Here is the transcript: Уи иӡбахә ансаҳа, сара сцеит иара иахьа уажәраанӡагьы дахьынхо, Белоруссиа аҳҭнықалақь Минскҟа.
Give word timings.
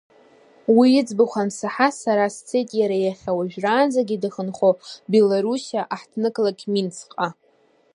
Уи 0.77 0.89
иӡбахә 0.99 1.37
ансаҳа, 1.41 1.89
сара 2.01 2.25
сцеит 2.35 2.69
иара 2.79 2.97
иахьа 2.99 3.31
уажәраанӡагьы 3.37 4.17
дахьынхо, 4.21 4.69
Белоруссиа 5.11 5.81
аҳҭнықалақь 5.95 6.65
Минскҟа. 6.73 7.27